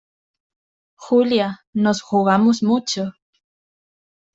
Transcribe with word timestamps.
Julia, 0.95 1.63
nos 1.73 2.01
jugamos 2.01 2.63
mucho. 2.63 3.13